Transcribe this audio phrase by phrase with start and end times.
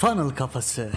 [0.00, 0.90] Funnel Kafası.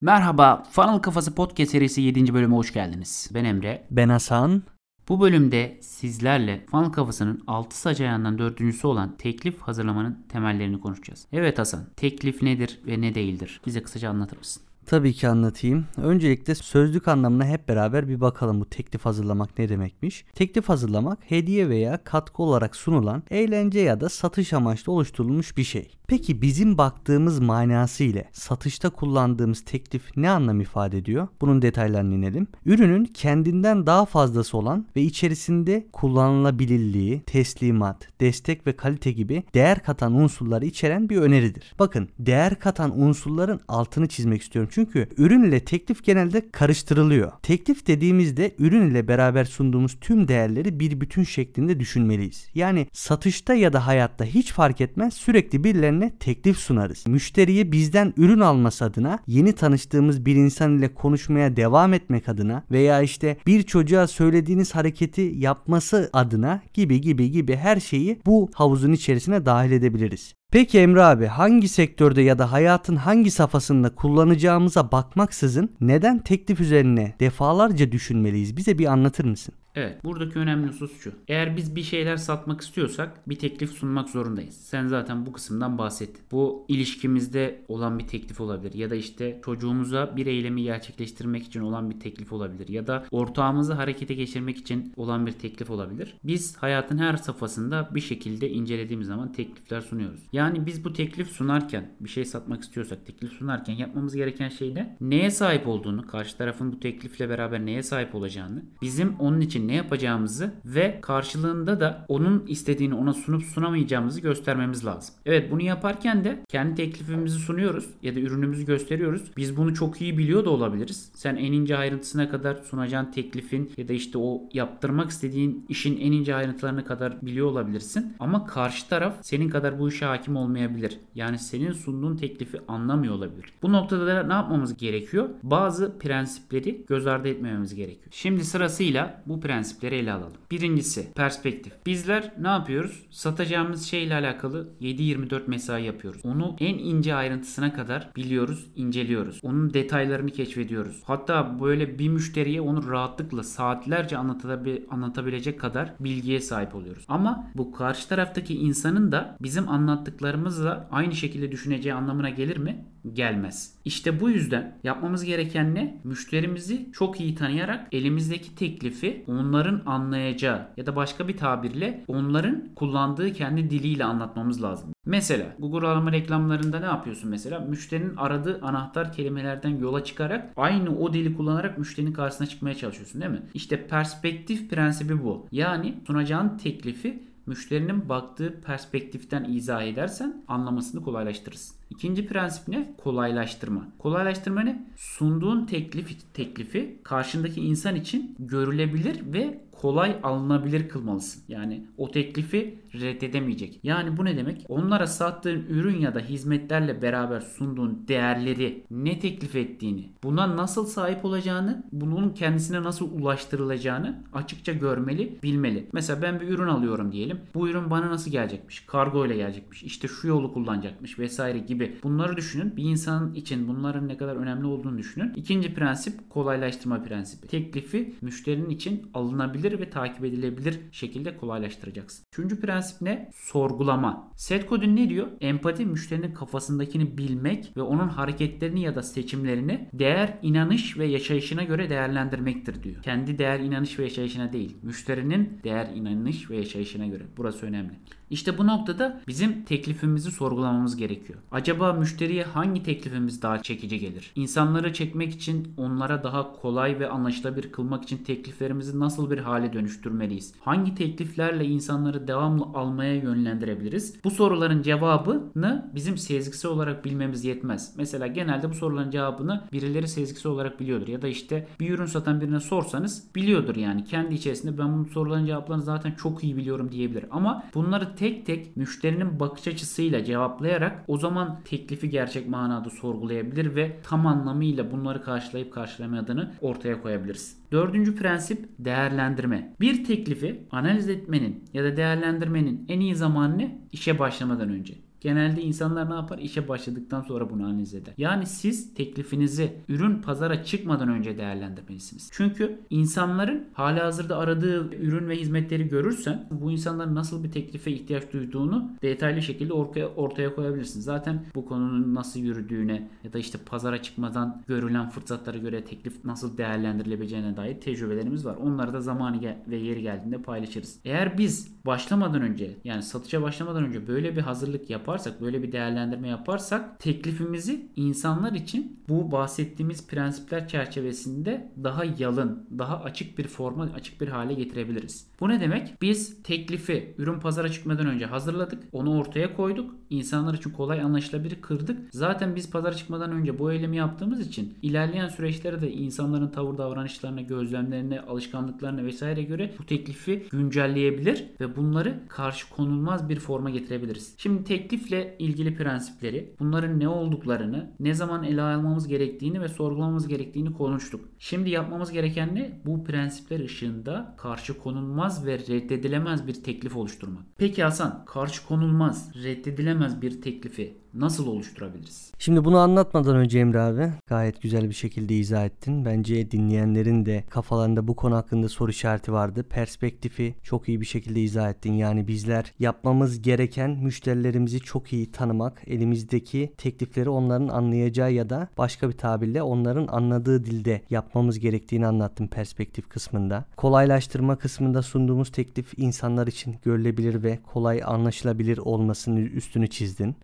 [0.00, 2.34] Merhaba, Funnel Kafası Podcast serisi 7.
[2.34, 3.30] bölüme hoş geldiniz.
[3.34, 3.86] Ben Emre.
[3.90, 4.62] Ben Hasan.
[5.08, 11.26] Bu bölümde sizlerle Funnel Kafası'nın 6 saç ayağından dördüncüsü olan teklif hazırlamanın temellerini konuşacağız.
[11.32, 13.60] Evet Hasan, teklif nedir ve ne değildir?
[13.66, 14.62] Bize kısaca anlatır mısın?
[14.86, 15.86] Tabii ki anlatayım.
[15.96, 20.24] Öncelikle sözlük anlamına hep beraber bir bakalım bu teklif hazırlamak ne demekmiş.
[20.34, 25.90] Teklif hazırlamak hediye veya katkı olarak sunulan eğlence ya da satış amaçlı oluşturulmuş bir şey.
[26.06, 31.28] Peki bizim baktığımız manası ile satışta kullandığımız teklif ne anlam ifade ediyor?
[31.40, 32.46] Bunun detaylarını inelim.
[32.66, 40.14] Ürünün kendinden daha fazlası olan ve içerisinde kullanılabilirliği, teslimat, destek ve kalite gibi değer katan
[40.14, 41.74] unsurları içeren bir öneridir.
[41.78, 44.70] Bakın değer katan unsurların altını çizmek istiyorum.
[44.72, 47.32] Çünkü ürün ile teklif genelde karıştırılıyor.
[47.42, 52.48] Teklif dediğimizde ürün ile beraber sunduğumuz tüm değerleri bir bütün şeklinde düşünmeliyiz.
[52.54, 57.06] Yani satışta ya da hayatta hiç fark etmez sürekli birilerine teklif sunarız.
[57.06, 63.02] Müşteriye bizden ürün alması adına yeni tanıştığımız bir insan ile konuşmaya devam etmek adına veya
[63.02, 69.46] işte bir çocuğa söylediğiniz hareketi yapması adına gibi gibi gibi her şeyi bu havuzun içerisine
[69.46, 70.34] dahil edebiliriz.
[70.52, 77.14] Peki Emre abi hangi sektörde ya da hayatın hangi safhasında kullanacağımıza bakmaksızın neden teklif üzerine
[77.20, 78.56] defalarca düşünmeliyiz?
[78.56, 79.54] Bize bir anlatır mısın?
[79.74, 81.12] Evet, buradaki önemli husus şu.
[81.28, 84.54] Eğer biz bir şeyler satmak istiyorsak bir teklif sunmak zorundayız.
[84.54, 86.22] Sen zaten bu kısımdan bahsettin.
[86.32, 91.90] Bu ilişkimizde olan bir teklif olabilir ya da işte çocuğumuza bir eylemi gerçekleştirmek için olan
[91.90, 96.14] bir teklif olabilir ya da ortağımızı harekete geçirmek için olan bir teklif olabilir.
[96.24, 100.20] Biz hayatın her safhasında bir şekilde incelediğimiz zaman teklifler sunuyoruz.
[100.32, 104.96] Yani biz bu teklif sunarken bir şey satmak istiyorsak teklif sunarken yapmamız gereken şey ne?
[105.00, 109.74] Neye sahip olduğunu, karşı tarafın bu teklifle beraber neye sahip olacağını, bizim onun için ne
[109.74, 115.14] yapacağımızı ve karşılığında da onun istediğini ona sunup sunamayacağımızı göstermemiz lazım.
[115.26, 119.22] Evet bunu yaparken de kendi teklifimizi sunuyoruz ya da ürünümüzü gösteriyoruz.
[119.36, 121.12] Biz bunu çok iyi biliyor da olabiliriz.
[121.14, 126.12] Sen en ince ayrıntısına kadar sunacağın teklifin ya da işte o yaptırmak istediğin işin en
[126.12, 128.16] ince ayrıntılarına kadar biliyor olabilirsin.
[128.20, 130.98] Ama karşı taraf senin kadar bu işe hakim olmayabilir.
[131.14, 133.52] Yani senin sunduğun teklifi anlamıyor olabilir.
[133.62, 135.28] Bu noktada da ne yapmamız gerekiyor?
[135.42, 138.06] Bazı prensipleri göz ardı etmememiz gerekiyor.
[138.10, 139.51] Şimdi sırasıyla bu prensipleri
[139.92, 140.32] ele alalım.
[140.50, 141.72] Birincisi perspektif.
[141.86, 143.06] Bizler ne yapıyoruz?
[143.10, 146.20] Satacağımız şeyle alakalı 7-24 mesai yapıyoruz.
[146.24, 149.40] Onu en ince ayrıntısına kadar biliyoruz, inceliyoruz.
[149.42, 151.02] Onun detaylarını keşfediyoruz.
[151.04, 157.04] Hatta böyle bir müşteriye onu rahatlıkla saatlerce anlatabil anlatabilecek kadar bilgiye sahip oluyoruz.
[157.08, 162.84] Ama bu karşı taraftaki insanın da bizim anlattıklarımızla aynı şekilde düşüneceği anlamına gelir mi?
[163.12, 163.74] Gelmez.
[163.84, 166.00] İşte bu yüzden yapmamız gereken ne?
[166.04, 173.32] Müşterimizi çok iyi tanıyarak elimizdeki teklifi onların anlayacağı ya da başka bir tabirle onların kullandığı
[173.32, 174.92] kendi diliyle anlatmamız lazım.
[175.06, 177.60] Mesela Google arama reklamlarında ne yapıyorsun mesela?
[177.60, 183.32] Müşterinin aradığı anahtar kelimelerden yola çıkarak aynı o dili kullanarak müşterinin karşısına çıkmaya çalışıyorsun değil
[183.32, 183.42] mi?
[183.54, 185.46] İşte perspektif prensibi bu.
[185.52, 191.76] Yani sunacağın teklifi müşterinin baktığı perspektiften izah edersen anlamasını kolaylaştırırsın.
[191.92, 192.94] İkinci prensip ne?
[192.98, 193.88] Kolaylaştırma.
[193.98, 194.86] Kolaylaştırma ne?
[194.96, 201.42] Sunduğun teklif teklifi karşındaki insan için görülebilir ve kolay alınabilir kılmalısın.
[201.48, 203.80] Yani o teklifi reddedemeyecek.
[203.82, 204.64] Yani bu ne demek?
[204.68, 211.24] Onlara sattığın ürün ya da hizmetlerle beraber sunduğun değerleri ne teklif ettiğini, buna nasıl sahip
[211.24, 215.88] olacağını, bunun kendisine nasıl ulaştırılacağını açıkça görmeli, bilmeli.
[215.92, 217.40] Mesela ben bir ürün alıyorum diyelim.
[217.54, 218.80] Bu ürün bana nasıl gelecekmiş?
[218.80, 219.82] Kargo ile gelecekmiş.
[219.82, 221.81] İşte şu yolu kullanacakmış vesaire gibi.
[222.02, 222.76] Bunları düşünün.
[222.76, 225.32] Bir insan için bunların ne kadar önemli olduğunu düşünün.
[225.36, 227.46] İkinci prensip kolaylaştırma prensibi.
[227.46, 232.24] Teklifi müşterinin için alınabilir ve takip edilebilir şekilde kolaylaştıracaksın.
[232.32, 233.30] Üçüncü prensip ne?
[233.34, 234.30] Sorgulama.
[234.36, 235.28] Set kodun ne diyor?
[235.40, 241.90] Empati müşterinin kafasındakini bilmek ve onun hareketlerini ya da seçimlerini değer, inanış ve yaşayışına göre
[241.90, 243.02] değerlendirmektir diyor.
[243.02, 244.76] Kendi değer, inanış ve yaşayışına değil.
[244.82, 247.24] Müşterinin değer, inanış ve yaşayışına göre.
[247.36, 247.92] Burası önemli.
[248.30, 251.38] İşte bu noktada bizim teklifimizi sorgulamamız gerekiyor.
[251.50, 254.32] Acaba müşteriye hangi teklifimiz daha çekici gelir?
[254.34, 260.54] İnsanları çekmek için onlara daha kolay ve anlaşılabilir kılmak için tekliflerimizi nasıl bir hale dönüştürmeliyiz?
[260.60, 264.24] Hangi tekliflerle insanları devamlı almaya yönlendirebiliriz?
[264.24, 267.94] Bu soruların cevabını bizim sezgisi olarak bilmemiz yetmez.
[267.96, 271.08] Mesela genelde bu soruların cevabını birileri sezgisi olarak biliyordur.
[271.08, 274.04] Ya da işte bir ürün satan birine sorsanız biliyordur yani.
[274.04, 277.24] Kendi içerisinde ben bu soruların cevaplarını zaten çok iyi biliyorum diyebilir.
[277.30, 283.96] Ama bunları tek tek müşterinin bakış açısıyla cevaplayarak o zaman teklifi gerçek manada sorgulayabilir ve
[284.02, 287.56] tam anlamıyla bunları karşılayıp karşılamadığını ortaya koyabiliriz.
[287.72, 289.74] Dördüncü prensip değerlendirme.
[289.80, 293.78] Bir teklifi analiz etmenin ya da değerlendirmenin en iyi zamanı ne?
[293.92, 294.94] İşe başlamadan önce.
[295.22, 296.38] Genelde insanlar ne yapar?
[296.38, 298.14] İşe başladıktan sonra bunu analiz eder.
[298.18, 302.30] Yani siz teklifinizi ürün pazara çıkmadan önce değerlendirmelisiniz.
[302.32, 308.32] Çünkü insanların hala hazırda aradığı ürün ve hizmetleri görürsen bu insanların nasıl bir teklife ihtiyaç
[308.32, 311.00] duyduğunu detaylı şekilde ortaya, ortaya koyabilirsin.
[311.00, 316.58] Zaten bu konunun nasıl yürüdüğüne ya da işte pazara çıkmadan görülen fırsatlara göre teklif nasıl
[316.58, 318.56] değerlendirilebileceğine dair tecrübelerimiz var.
[318.56, 319.32] Onları da zamanı
[319.68, 320.98] ve yeri geldiğinde paylaşırız.
[321.04, 326.28] Eğer biz başlamadan önce yani satışa başlamadan önce böyle bir hazırlık yaparsak, böyle bir değerlendirme
[326.28, 334.20] yaparsak teklifimizi insanlar için bu bahsettiğimiz prensipler çerçevesinde daha yalın, daha açık bir forma, açık
[334.20, 335.26] bir hale getirebiliriz.
[335.40, 336.02] Bu ne demek?
[336.02, 339.94] Biz teklifi ürün pazara çıkmadan önce hazırladık, onu ortaya koyduk.
[340.10, 341.98] İnsanlar için kolay anlaşılabilir kırdık.
[342.10, 347.40] Zaten biz pazara çıkmadan önce bu eylemi yaptığımız için ilerleyen süreçlerde de insanların tavır davranışlarına,
[347.40, 354.34] gözlemlerine, alışkanlıklarına vesaire göre bu teklifi güncelleyebilir ve bunları karşı konulmaz bir forma getirebiliriz.
[354.38, 354.64] Şimdi
[355.02, 361.28] teklifle ilgili prensipleri, bunların ne olduklarını, ne zaman ele almamız gerektiğini ve sorgulamamız gerektiğini konuştuk.
[361.38, 362.80] Şimdi yapmamız gereken ne?
[362.86, 367.42] Bu prensipler ışığında karşı konulmaz ve reddedilemez bir teklif oluşturmak.
[367.58, 372.32] Peki Hasan, karşı konulmaz, reddedilemez bir teklifi nasıl oluşturabiliriz?
[372.38, 376.04] Şimdi bunu anlatmadan önce Emre abi gayet güzel bir şekilde izah ettin.
[376.04, 379.62] Bence dinleyenlerin de kafalarında bu konu hakkında soru işareti vardı.
[379.62, 381.92] Perspektifi çok iyi bir şekilde izah ettin.
[381.92, 389.08] Yani bizler yapmamız gereken müşterilerimizi çok iyi tanımak, elimizdeki teklifleri onların anlayacağı ya da başka
[389.08, 393.64] bir tabirle onların anladığı dilde yapmamız gerektiğini anlattım perspektif kısmında.
[393.76, 400.36] Kolaylaştırma kısmında sunduğumuz teklif insanlar için görülebilir ve kolay anlaşılabilir olmasının üstünü çizdin.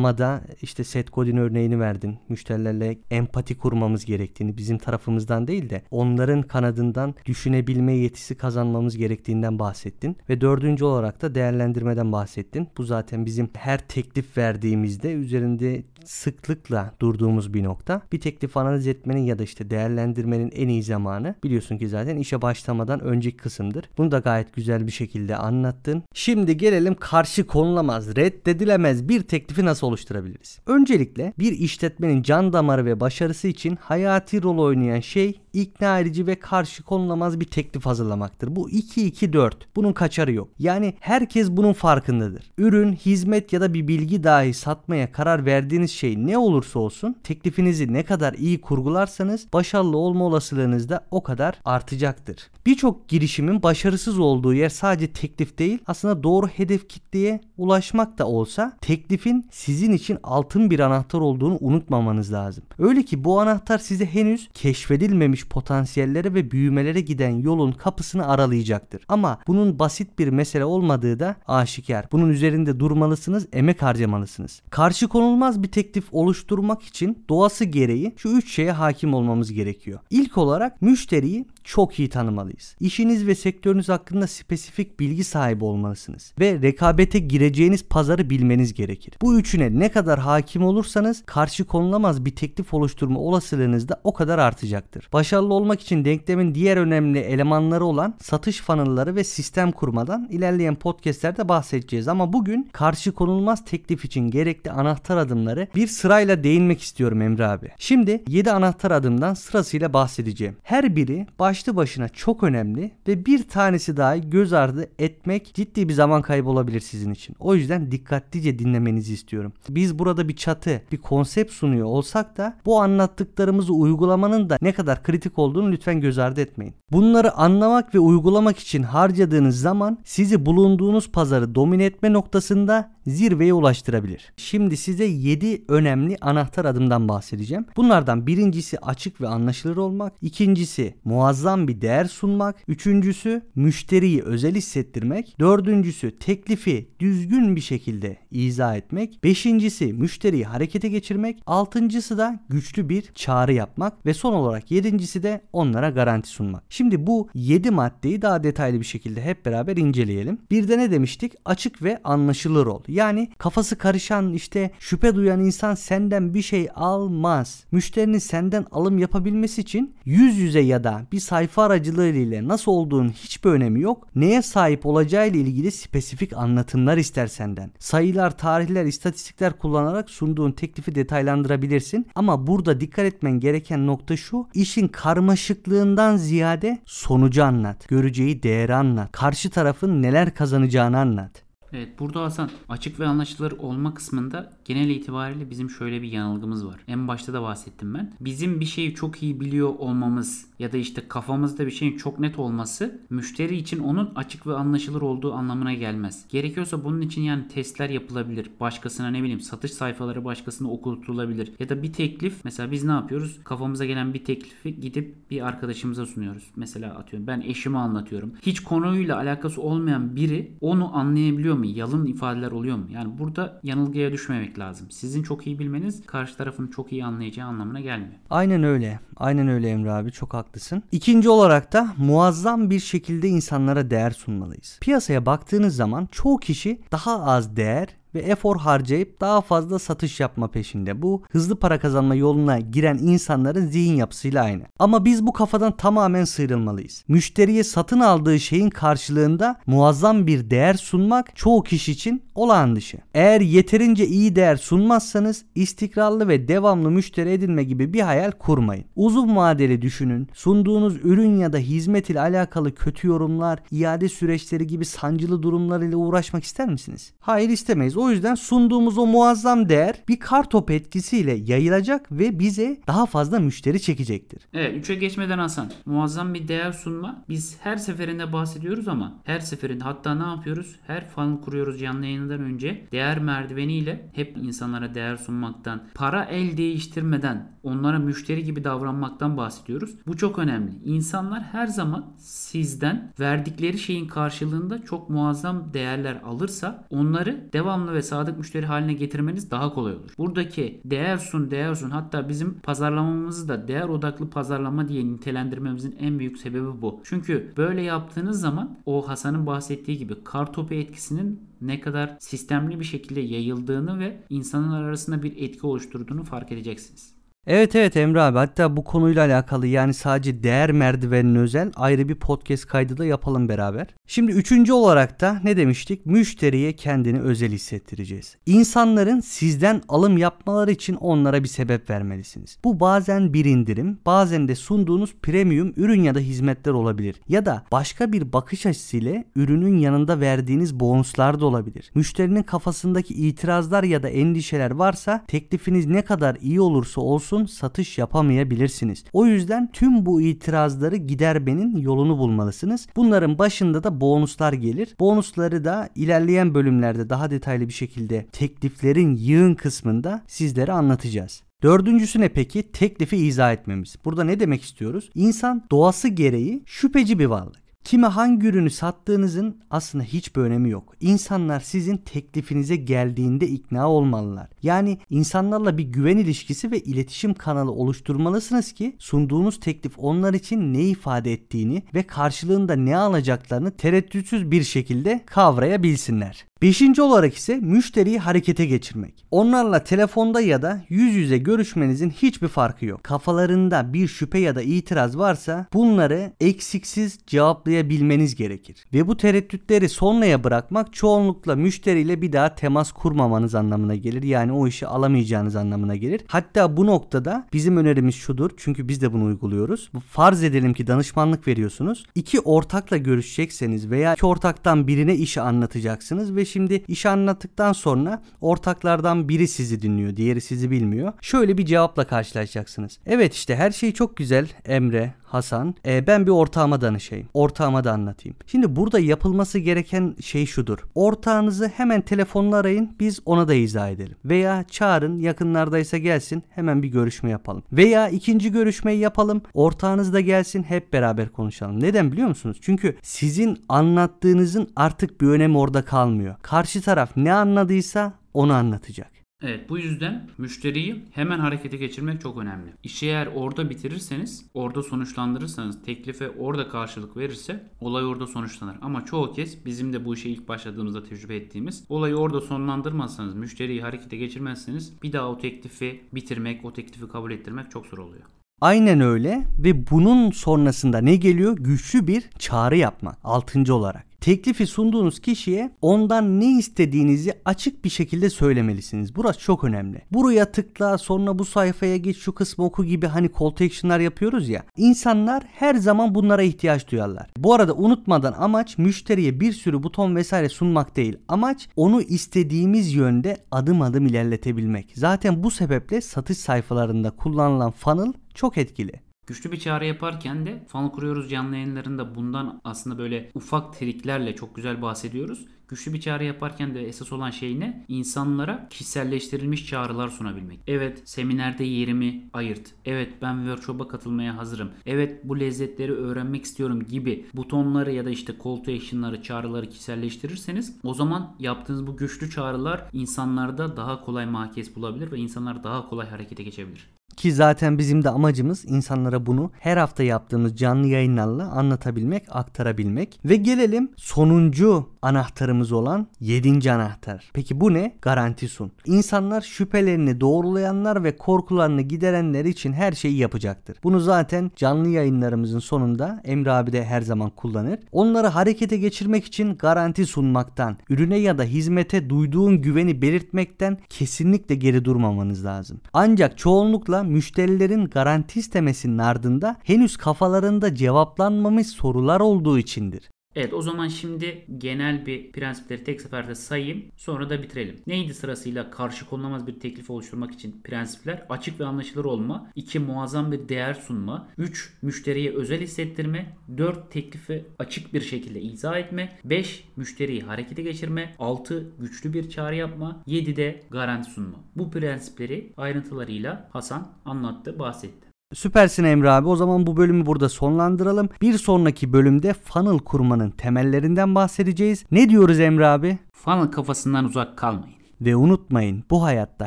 [0.00, 2.18] Sorgulamada işte set Godin örneğini verdin.
[2.28, 10.16] Müşterilerle empati kurmamız gerektiğini bizim tarafımızdan değil de onların kanadından düşünebilme yetisi kazanmamız gerektiğinden bahsettin.
[10.28, 12.68] Ve dördüncü olarak da değerlendirmeden bahsettin.
[12.76, 18.02] Bu zaten bizim her teklif verdiğimizde üzerinde sıklıkla durduğumuz bir nokta.
[18.12, 22.42] Bir teklif analiz etmenin ya da işte değerlendirmenin en iyi zamanı biliyorsun ki zaten işe
[22.42, 23.84] başlamadan önceki kısımdır.
[23.98, 26.02] Bunu da gayet güzel bir şekilde anlattın.
[26.14, 30.58] Şimdi gelelim karşı konulamaz, reddedilemez bir teklifi nasıl oluşturabiliriz?
[30.66, 36.34] Öncelikle bir işletmenin can damarı ve başarısı için hayati rol oynayan şey ikna edici ve
[36.34, 38.56] karşı konulamaz bir teklif hazırlamaktır.
[38.56, 39.52] Bu 2-2-4.
[39.76, 40.48] Bunun kaçarı yok.
[40.58, 42.50] Yani herkes bunun farkındadır.
[42.58, 47.92] Ürün, hizmet ya da bir bilgi dahi satmaya karar verdiğiniz şey ne olursa olsun teklifinizi
[47.92, 52.50] ne kadar iyi kurgularsanız başarılı olma olasılığınız da o kadar artacaktır.
[52.66, 58.76] Birçok girişimin başarısız olduğu yer sadece teklif değil aslında doğru hedef kitleye ulaşmak da olsa
[58.80, 62.64] teklifin sizin için altın bir anahtar olduğunu unutmamanız lazım.
[62.78, 69.02] Öyle ki bu anahtar size henüz keşfedilmemiş potansiyellere ve büyümelere giden yolun kapısını aralayacaktır.
[69.08, 72.06] Ama bunun basit bir mesele olmadığı da aşikar.
[72.12, 74.62] Bunun üzerinde durmalısınız, emek harcamalısınız.
[74.70, 80.00] Karşı konulmaz bir teklif oluşturmak için doğası gereği şu üç şeye hakim olmamız gerekiyor.
[80.10, 82.76] İlk olarak müşteriyi çok iyi tanımalıyız.
[82.80, 89.14] İşiniz ve sektörünüz hakkında spesifik bilgi sahibi olmalısınız ve rekabete gireceğiniz pazarı bilmeniz gerekir.
[89.22, 94.38] Bu üçüne ne kadar hakim olursanız karşı konulamaz bir teklif oluşturma olasılığınız da o kadar
[94.38, 95.08] artacaktır.
[95.12, 101.48] Başarılı olmak için denklemin diğer önemli elemanları olan satış funnel'ları ve sistem kurmadan ilerleyen podcastlerde
[101.48, 107.46] bahsedeceğiz ama bugün karşı konulmaz teklif için gerekli anahtar adımları bir sırayla değinmek istiyorum Emre
[107.46, 107.68] abi.
[107.78, 110.56] Şimdi 7 anahtar adımdan sırasıyla bahsedeceğim.
[110.62, 115.92] Her biri başlı başına çok önemli ve bir tanesi dahi göz ardı etmek ciddi bir
[115.92, 117.36] zaman kaybı olabilir sizin için.
[117.38, 119.52] O yüzden dikkatlice dinlemenizi istiyorum.
[119.68, 125.02] Biz burada bir çatı, bir konsept sunuyor olsak da bu anlattıklarımızı uygulamanın da ne kadar
[125.02, 126.74] kritik olduğunu lütfen göz ardı etmeyin.
[126.92, 134.32] Bunları anlamak ve uygulamak için harcadığınız zaman sizi bulunduğunuz pazarı domine etme noktasında zirveye ulaştırabilir.
[134.36, 137.66] Şimdi size 7 önemli anahtar adımdan bahsedeceğim.
[137.76, 145.36] Bunlardan birincisi açık ve anlaşılır olmak, ikincisi muazzam bir değer sunmak, üçüncüsü müşteriyi özel hissettirmek,
[145.40, 153.02] dördüncüsü teklifi düzgün bir şekilde izah etmek, beşincisi müşteriyi harekete geçirmek, altıncısı da güçlü bir
[153.14, 156.64] çağrı yapmak ve son olarak yedincisi de onlara garanti sunmak.
[156.68, 160.38] Şimdi bu 7 maddeyi daha detaylı bir şekilde hep beraber inceleyelim.
[160.50, 161.32] Bir de ne demiştik?
[161.44, 162.82] Açık ve anlaşılır ol.
[162.88, 167.64] Yani kafası karışan işte şüphe duyan insan senden bir şey almaz.
[167.72, 173.50] Müşterinin senden alım yapabilmesi için yüz yüze ya da bir sayfa aracılığıyla nasıl olduğunun hiçbir
[173.50, 174.08] önemi yok.
[174.14, 177.70] Neye sahip olacağı ile ilgili spesifik anlatımlar ister senden.
[177.78, 182.06] Sayılar, tarihler, istatistikler kullanarak sunduğun teklifi detaylandırabilirsin.
[182.14, 184.46] Ama burada dikkat etmen gereken nokta şu.
[184.54, 187.88] işin karmaşıklığından ziyade sonucu anlat.
[187.88, 189.12] Göreceği değeri anlat.
[189.12, 191.49] Karşı tarafın neler kazanacağını anlat.
[191.72, 196.80] Evet burada Hasan açık ve anlaşılır olma kısmında genel itibariyle bizim şöyle bir yanılgımız var.
[196.88, 198.12] En başta da bahsettim ben.
[198.20, 202.38] Bizim bir şeyi çok iyi biliyor olmamız ya da işte kafamızda bir şeyin çok net
[202.38, 206.24] olması müşteri için onun açık ve anlaşılır olduğu anlamına gelmez.
[206.28, 208.50] Gerekiyorsa bunun için yani testler yapılabilir.
[208.60, 211.52] Başkasına ne bileyim satış sayfaları başkasına okutulabilir.
[211.58, 213.40] Ya da bir teklif mesela biz ne yapıyoruz?
[213.44, 216.50] Kafamıza gelen bir teklifi gidip bir arkadaşımıza sunuyoruz.
[216.56, 218.32] Mesela atıyorum ben eşime anlatıyorum.
[218.42, 221.66] Hiç konuyla alakası olmayan biri onu anlayabiliyor mu?
[221.66, 222.86] Yalın ifadeler oluyor mu?
[222.90, 224.90] Yani burada yanılgıya düşmemek lazım.
[224.90, 228.12] Sizin çok iyi bilmeniz karşı tarafın çok iyi anlayacağı anlamına gelmiyor.
[228.30, 229.00] Aynen öyle.
[229.16, 230.82] Aynen öyle Emre abi çok haklısın.
[230.92, 234.78] İkinci olarak da muazzam bir şekilde insanlara değer sunmalıyız.
[234.80, 240.48] Piyasaya baktığınız zaman çoğu kişi daha az değer ve efor harcayıp daha fazla satış yapma
[240.48, 241.02] peşinde.
[241.02, 244.62] Bu hızlı para kazanma yoluna giren insanların zihin yapısıyla aynı.
[244.78, 247.04] Ama biz bu kafadan tamamen sıyrılmalıyız.
[247.08, 252.98] Müşteriye satın aldığı şeyin karşılığında muazzam bir değer sunmak çoğu kişi için olağan dışı.
[253.14, 258.84] Eğer yeterince iyi değer sunmazsanız istikrarlı ve devamlı müşteri edinme gibi bir hayal kurmayın.
[258.96, 260.28] Uzun vadeli düşünün.
[260.34, 265.96] Sunduğunuz ürün ya da hizmet ile alakalı kötü yorumlar, iade süreçleri gibi sancılı durumlar ile
[265.96, 267.12] uğraşmak ister misiniz?
[267.20, 267.96] Hayır istemeyiz.
[268.00, 273.38] O yüzden sunduğumuz o muazzam değer bir kar topu etkisiyle yayılacak ve bize daha fazla
[273.40, 274.42] müşteri çekecektir.
[274.54, 275.70] Evet 3'e geçmeden Hasan.
[275.86, 277.24] Muazzam bir değer sunma.
[277.28, 280.76] Biz her seferinde bahsediyoruz ama her seferinde hatta ne yapıyoruz?
[280.86, 282.86] Her funnel kuruyoruz canlı yayından önce.
[282.92, 289.90] Değer merdiveniyle hep insanlara değer sunmaktan, para el değiştirmeden onlara müşteri gibi davranmaktan bahsediyoruz.
[290.06, 290.70] Bu çok önemli.
[290.84, 298.38] İnsanlar her zaman sizden verdikleri şeyin karşılığında çok muazzam değerler alırsa onları devamlı ve sadık
[298.38, 300.10] müşteri haline getirmeniz daha kolay olur.
[300.18, 306.18] Buradaki değer sun, değer sun hatta bizim pazarlamamızı da değer odaklı pazarlama diye nitelendirmemizin en
[306.18, 307.00] büyük sebebi bu.
[307.04, 313.20] Çünkü böyle yaptığınız zaman o Hasan'ın bahsettiği gibi kartopu etkisinin ne kadar sistemli bir şekilde
[313.20, 317.19] yayıldığını ve insanlar arasında bir etki oluşturduğunu fark edeceksiniz.
[317.46, 322.14] Evet evet Emre abi hatta bu konuyla alakalı yani sadece değer merdivenine özel ayrı bir
[322.14, 323.86] podcast kaydı da yapalım beraber.
[324.06, 326.06] Şimdi üçüncü olarak da ne demiştik?
[326.06, 328.36] Müşteriye kendini özel hissettireceğiz.
[328.46, 332.58] İnsanların sizden alım yapmaları için onlara bir sebep vermelisiniz.
[332.64, 337.20] Bu bazen bir indirim bazen de sunduğunuz premium ürün ya da hizmetler olabilir.
[337.28, 341.90] Ya da başka bir bakış açısıyla ürünün yanında verdiğiniz bonuslar da olabilir.
[341.94, 349.04] Müşterinin kafasındaki itirazlar ya da endişeler varsa teklifiniz ne kadar iyi olursa olsun satış yapamayabilirsiniz.
[349.12, 352.86] O yüzden tüm bu itirazları gidermenin yolunu bulmalısınız.
[352.96, 354.96] Bunların başında da bonuslar gelir.
[355.00, 361.42] Bonusları da ilerleyen bölümlerde daha detaylı bir şekilde tekliflerin yığın kısmında sizlere anlatacağız.
[361.62, 362.72] Dördüncüsü ne peki?
[362.72, 363.96] Teklifi izah etmemiz.
[364.04, 365.10] Burada ne demek istiyoruz?
[365.14, 367.59] İnsan doğası gereği şüpheci bir varlık.
[367.84, 370.94] Kime hangi ürünü sattığınızın aslında hiçbir önemi yok.
[371.00, 374.48] İnsanlar sizin teklifinize geldiğinde ikna olmalılar.
[374.62, 380.82] Yani insanlarla bir güven ilişkisi ve iletişim kanalı oluşturmalısınız ki sunduğunuz teklif onlar için ne
[380.82, 386.49] ifade ettiğini ve karşılığında ne alacaklarını tereddütsüz bir şekilde kavrayabilsinler.
[386.62, 389.24] Beşinci olarak ise müşteriyi harekete geçirmek.
[389.30, 393.04] Onlarla telefonda ya da yüz yüze görüşmenizin hiçbir farkı yok.
[393.04, 398.86] Kafalarında bir şüphe ya da itiraz varsa bunları eksiksiz cevaplayabilmeniz gerekir.
[398.94, 404.22] Ve bu tereddütleri sonraya bırakmak çoğunlukla müşteriyle bir daha temas kurmamanız anlamına gelir.
[404.22, 406.20] Yani o işi alamayacağınız anlamına gelir.
[406.26, 408.50] Hatta bu noktada bizim önerimiz şudur.
[408.56, 409.90] Çünkü biz de bunu uyguluyoruz.
[410.08, 412.06] Farz edelim ki danışmanlık veriyorsunuz.
[412.14, 419.28] İki ortakla görüşecekseniz veya iki ortaktan birine işi anlatacaksınız ve şimdi işi anlattıktan sonra ortaklardan
[419.28, 421.12] biri sizi dinliyor, diğeri sizi bilmiyor.
[421.20, 422.98] Şöyle bir cevapla karşılaşacaksınız.
[423.06, 425.74] Evet işte her şey çok güzel Emre, Hasan.
[425.86, 427.28] E, ben bir ortağıma danışayım.
[427.34, 428.36] Ortağıma da anlatayım.
[428.46, 430.78] Şimdi burada yapılması gereken şey şudur.
[430.94, 432.96] Ortağınızı hemen telefonla arayın.
[433.00, 434.16] Biz ona da izah edelim.
[434.24, 437.62] Veya çağırın yakınlardaysa gelsin hemen bir görüşme yapalım.
[437.72, 439.42] Veya ikinci görüşmeyi yapalım.
[439.54, 441.82] Ortağınız da gelsin hep beraber konuşalım.
[441.82, 442.58] Neden biliyor musunuz?
[442.60, 446.34] Çünkü sizin anlattığınızın artık bir önemi orada kalmıyor.
[446.42, 449.19] Karşı taraf ne anladıysa onu anlatacak.
[449.42, 452.70] Evet bu yüzden müşteriyi hemen harekete geçirmek çok önemli.
[452.82, 458.76] İşi eğer orada bitirirseniz, orada sonuçlandırırsanız, teklife orada karşılık verirse olay orada sonuçlanır.
[458.82, 463.82] Ama çoğu kez bizim de bu işe ilk başladığımızda tecrübe ettiğimiz olayı orada sonlandırmazsanız, müşteriyi
[463.82, 468.24] harekete geçirmezseniz bir daha o teklifi bitirmek, o teklifi kabul ettirmek çok zor oluyor.
[468.60, 471.56] Aynen öyle ve bunun sonrasında ne geliyor?
[471.56, 473.18] Güçlü bir çağrı yapmak.
[473.24, 474.09] Altıncı olarak.
[474.20, 479.16] Teklifi sunduğunuz kişiye ondan ne istediğinizi açık bir şekilde söylemelisiniz.
[479.16, 480.02] Burası çok önemli.
[480.12, 484.48] Buraya tıkla sonra bu sayfaya geç şu kısmı oku gibi hani call to action'lar yapıyoruz
[484.48, 484.64] ya.
[484.76, 487.30] İnsanlar her zaman bunlara ihtiyaç duyarlar.
[487.36, 491.16] Bu arada unutmadan amaç müşteriye bir sürü buton vesaire sunmak değil.
[491.28, 494.92] Amaç onu istediğimiz yönde adım adım ilerletebilmek.
[494.94, 499.09] Zaten bu sebeple satış sayfalarında kullanılan funnel çok etkili.
[499.30, 504.56] Güçlü bir çağrı yaparken de funnel kuruyoruz canlı yayınlarında bundan aslında böyle ufak triklerle çok
[504.56, 505.46] güzel bahsediyoruz.
[505.68, 507.84] Güçlü bir çağrı yaparken de esas olan şey ne?
[507.88, 510.60] İnsanlara kişiselleştirilmiş çağrılar sunabilmek.
[510.66, 512.74] Evet seminerde yerimi ayırt.
[512.84, 514.70] Evet ben workshop'a katılmaya hazırım.
[514.86, 520.76] Evet bu lezzetleri öğrenmek istiyorum gibi butonları ya da işte call to action'ları çağrıları kişiselleştirirseniz
[520.84, 526.08] o zaman yaptığınız bu güçlü çağrılar insanlarda daha kolay mahkes bulabilir ve insanlar daha kolay
[526.08, 526.99] harekete geçebilir.
[527.16, 533.20] Ki zaten bizim de amacımız insanlara bunu her hafta yaptığımız canlı yayınlarla anlatabilmek, aktarabilmek.
[533.24, 536.72] Ve gelelim sonuncu anahtarımız olan 7.
[536.72, 537.30] anahtar.
[537.34, 537.96] Peki bu ne?
[538.02, 538.72] Garanti sun.
[538.86, 543.76] İnsanlar şüphelerini doğrulayanlar ve korkularını giderenler için her şeyi yapacaktır.
[543.84, 547.78] Bunu zaten canlı yayınlarımızın sonunda Emre abi de her zaman kullanır.
[547.92, 554.84] Onları harekete geçirmek için garanti sunmaktan, ürüne ya da hizmete duyduğun güveni belirtmekten kesinlikle geri
[554.84, 555.80] durmamanız lazım.
[555.92, 563.10] Ancak çoğunlukla müşterilerin garanti istemesinin ardında henüz kafalarında cevaplanmamış sorular olduğu içindir.
[563.36, 567.80] Evet o zaman şimdi genel bir prensipleri tek seferde sayayım sonra da bitirelim.
[567.86, 571.26] Neydi sırasıyla karşı konulamaz bir teklif oluşturmak için prensipler?
[571.28, 572.50] Açık ve anlaşılır olma.
[572.54, 572.78] 2.
[572.78, 574.28] Muazzam bir değer sunma.
[574.38, 574.74] 3.
[574.82, 576.36] Müşteriye özel hissettirme.
[576.58, 576.90] 4.
[576.90, 579.18] Teklifi açık bir şekilde izah etme.
[579.24, 579.64] 5.
[579.76, 581.14] Müşteriyi harekete geçirme.
[581.18, 581.72] 6.
[581.78, 583.02] Güçlü bir çağrı yapma.
[583.06, 584.38] 7 de garanti sunma.
[584.56, 588.09] Bu prensipleri ayrıntılarıyla Hasan anlattı, bahsetti.
[588.34, 589.28] Süpersin Emre abi.
[589.28, 591.08] O zaman bu bölümü burada sonlandıralım.
[591.22, 594.84] Bir sonraki bölümde funnel kurmanın temellerinden bahsedeceğiz.
[594.90, 595.98] Ne diyoruz Emre abi?
[596.12, 597.76] Funnel kafasından uzak kalmayın.
[598.00, 599.46] Ve unutmayın bu hayatta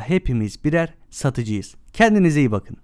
[0.00, 1.74] hepimiz birer satıcıyız.
[1.92, 2.76] Kendinize iyi bakın.